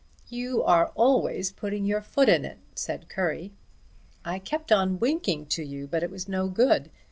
[0.29, 3.53] "You are always putting your foot in it," said Currie.
[4.25, 6.89] "I kept on winking to you but it was no good.